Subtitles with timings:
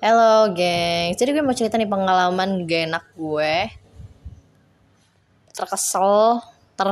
[0.00, 3.68] Halo geng, jadi gue mau cerita nih pengalaman gak enak gue.
[5.52, 6.40] Terkesel,
[6.72, 6.88] ter...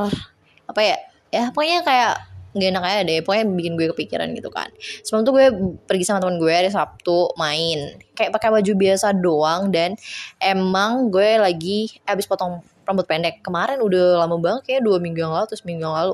[0.69, 0.97] apa ya,
[1.33, 2.21] ya pokoknya kayak
[2.53, 3.25] gak enak aja deh.
[3.25, 4.69] Pokoknya bikin gue kepikiran gitu kan.
[5.01, 5.45] Sebelum tuh gue
[5.89, 7.97] pergi sama teman gue hari Sabtu main.
[8.13, 9.97] Kayak pakai baju biasa doang Dan
[10.37, 13.41] emang gue lagi abis potong rambut pendek.
[13.41, 16.13] Kemarin udah lama banget kayak dua minggu yang lalu Terus minggu yang lalu.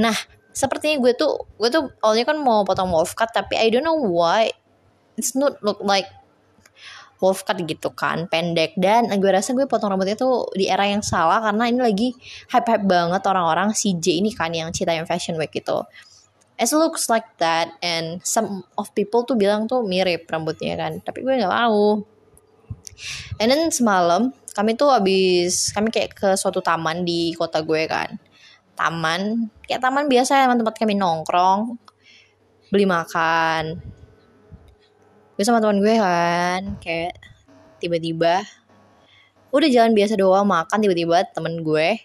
[0.00, 0.16] Nah
[0.56, 4.00] sepertinya gue tuh gue tuh awalnya kan mau potong wolf cut tapi I don't know
[4.00, 4.48] why.
[5.20, 6.08] It's not look like
[7.22, 8.74] wolf cut gitu kan pendek.
[8.74, 12.08] Dan gue rasa gue potong rambutnya tuh di era yang salah karena ini lagi
[12.50, 15.86] hype hype banget orang-orang CJ ini kan yang cita yang fashion week gitu.
[16.58, 21.22] It looks like that and some of people tuh bilang tuh mirip rambutnya kan tapi
[21.22, 22.02] gue nggak mau
[23.40, 28.18] and then semalam kami tuh abis kami kayak ke suatu taman di kota gue kan.
[28.74, 31.78] Taman kayak taman biasa emang tempat kami nongkrong
[32.68, 33.80] beli makan
[35.42, 37.18] gue sama teman gue kan kayak
[37.82, 38.46] tiba-tiba
[39.50, 41.98] udah jalan biasa doang makan tiba-tiba temen gue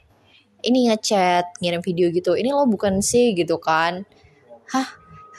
[0.66, 3.38] ini ngechat ngirim video gitu ini lo bukan sih?
[3.38, 4.10] gitu kan.
[4.74, 4.90] Hah?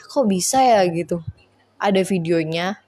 [0.07, 0.87] Kok bisa ya?
[0.87, 1.19] gitu.
[1.75, 2.79] Ada videonya.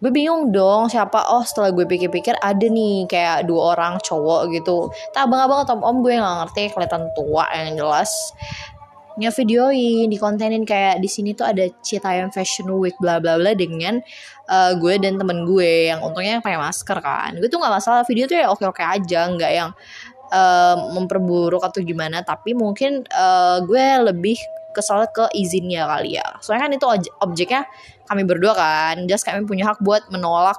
[0.00, 1.28] Gue bingung dong siapa?
[1.28, 4.88] Oh setelah gue pikir-pikir ada nih kayak dua orang cowok gitu.
[5.12, 8.08] Tak abang-abang atau om gue nggak ngerti kelihatan tua yang jelas
[9.18, 13.98] ngevideoin dikontenin kayak di sini tuh ada Citayam Fashion Week bla bla bla dengan
[14.46, 17.34] uh, gue dan temen gue yang untungnya pakai masker kan.
[17.36, 19.70] Gue tuh nggak masalah video tuh ya oke oke aja nggak yang
[20.30, 24.38] uh, memperburuk atau gimana tapi mungkin uh, gue lebih
[24.70, 26.38] kesal ke izinnya kali ya.
[26.38, 26.86] Soalnya kan itu
[27.18, 27.62] objeknya
[28.06, 30.56] kami berdua kan just kami punya hak buat menolak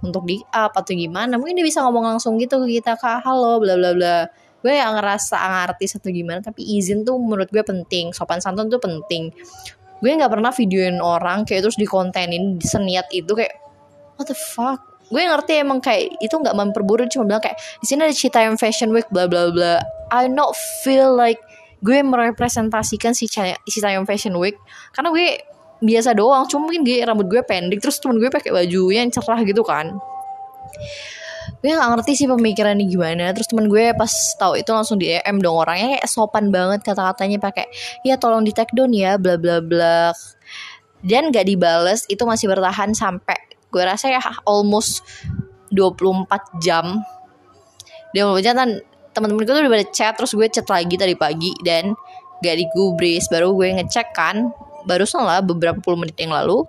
[0.00, 1.36] untuk di up atau gimana.
[1.36, 4.16] Mungkin dia bisa ngomong langsung gitu ke kita kak halo bla bla bla
[4.58, 8.10] gue yang ngerasa ngerti satu gimana tapi izin tuh menurut gue penting.
[8.10, 9.30] Sopan santun tuh penting.
[9.98, 13.54] Gue nggak pernah videoin orang kayak terus dikontenin seniat itu kayak
[14.18, 14.82] what the fuck?
[15.08, 18.90] Gue ngerti emang kayak itu nggak memperburuk cuma bilang kayak di sini ada Citayam Fashion
[18.90, 19.78] Week bla bla bla.
[20.10, 21.38] I not feel like
[21.78, 23.30] gue merepresentasikan si
[23.70, 24.58] Citayam Fashion Week
[24.90, 25.26] karena gue
[25.78, 26.50] biasa doang.
[26.50, 29.94] Cuma mungkin gue rambut gue pendek terus temen gue pakai baju yang cerah gitu kan
[31.58, 33.32] gue gak ngerti sih pemikirannya gimana.
[33.34, 37.38] Terus temen gue pas tahu itu langsung di EM dong orangnya kayak sopan banget kata-katanya
[37.42, 37.66] pakai
[38.06, 40.14] ya tolong di take down ya bla bla bla.
[41.02, 43.38] Dan gak dibales itu masih bertahan sampai
[43.68, 45.04] gue rasa ya almost
[45.74, 47.02] 24 jam.
[48.16, 48.56] Dia mau jam
[49.12, 51.94] teman-teman gue tuh udah pada chat terus gue chat lagi tadi pagi dan
[52.40, 53.26] gak digubris.
[53.28, 54.50] Baru gue ngecek kan
[54.88, 56.64] barusan lah beberapa puluh menit yang lalu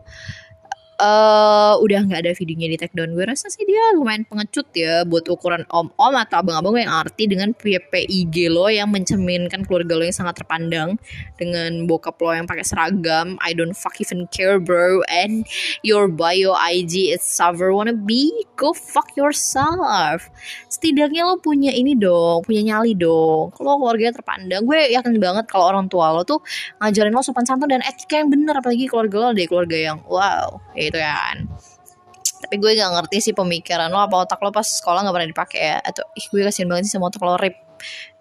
[1.00, 5.26] uh, udah nggak ada videonya di take gue rasa sih dia lumayan pengecut ya buat
[5.32, 10.44] ukuran om-om atau abang-abang yang arti dengan PPIG lo yang mencerminkan keluarga lo yang sangat
[10.44, 11.00] terpandang
[11.40, 13.40] dengan bokap lo yang pakai seragam.
[13.40, 15.02] I don't fuck even care bro.
[15.08, 15.48] And
[15.82, 18.30] your bio IG is suffer wanna be
[18.60, 20.28] go fuck yourself.
[20.68, 23.56] Setidaknya lo punya ini dong punya nyali dong.
[23.56, 26.44] Kalau keluarga terpandang gue yakin banget kalau orang tua lo tuh
[26.84, 28.60] ngajarin lo sopan santun dan etika yang bener.
[28.60, 31.46] Apalagi keluarga lo dari keluarga yang wow ya gitu kan.
[32.40, 35.60] Tapi gue gak ngerti sih pemikiran lo apa otak lo pas sekolah gak pernah dipakai
[35.60, 35.78] ya?
[35.84, 37.56] Atau ih gue kasihan banget sih sama otak lo rip.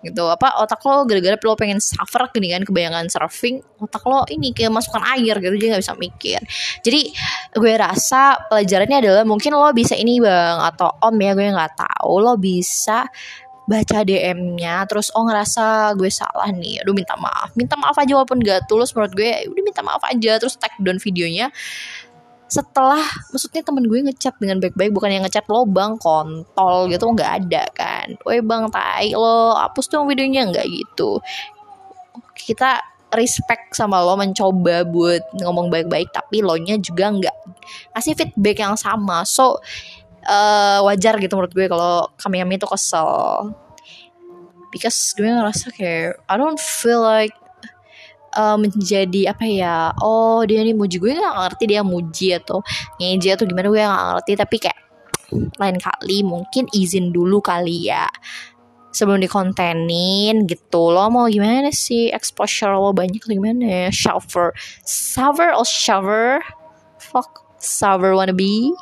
[0.03, 0.23] Gitu.
[0.23, 4.71] Apa otak lo gara-gara lo pengen suffer gini kan kebanyakan surfing otak lo ini kayak
[4.71, 6.41] masukkan air gitu jadi nggak bisa mikir.
[6.83, 7.01] Jadi
[7.59, 12.13] gue rasa pelajarannya adalah mungkin lo bisa ini bang atau om ya gue nggak tahu
[12.23, 13.07] lo bisa
[13.69, 16.81] baca DM-nya terus oh ngerasa gue salah nih.
[16.81, 17.53] Aduh minta maaf.
[17.53, 20.41] Minta maaf aja walaupun gak tulus menurut gue udah minta maaf aja.
[20.41, 21.53] Terus tag down videonya
[22.49, 27.33] setelah maksudnya temen gue ngechat dengan baik-baik bukan yang ngechat lo bang kontol gitu nggak
[27.45, 28.17] ada kan?
[28.25, 31.21] Woi bang tai lo hapus dong videonya nggak gitu.
[32.33, 32.81] Kita
[33.13, 37.37] respect sama lo mencoba buat ngomong baik-baik tapi lo nya juga nggak
[37.93, 39.29] kasih feedback yang sama.
[39.29, 39.61] So
[40.25, 43.53] uh, wajar gitu menurut gue kalau kami kami itu kesel.
[44.73, 47.37] Because gue ngerasa kayak I don't feel like
[48.39, 52.63] uh, menjadi apa ya oh dia nih muji gue gak ngerti dia muji atau
[53.03, 54.79] ngeje atau gimana gue gak ngerti tapi kayak
[55.59, 58.09] lain kali mungkin izin dulu kali ya
[58.89, 60.91] sebelum dikontenin gitu.
[60.91, 62.09] Lo mau gimana sih?
[62.09, 63.89] Exposure lo banyak gimana ya?
[63.93, 64.57] Shower
[64.89, 66.41] shower or shower?
[66.99, 68.73] Fuck shower wanna be?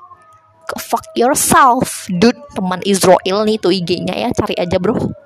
[0.79, 2.39] Fuck yourself dude.
[2.55, 5.26] Teman Israel nih tuh IG-nya ya cari aja bro